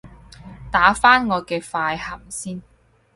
[0.71, 2.63] 打返我嘅快含先